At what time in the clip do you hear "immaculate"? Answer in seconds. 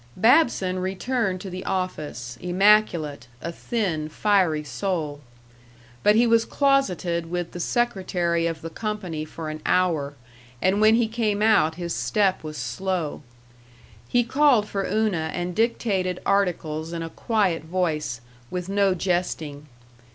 2.41-3.27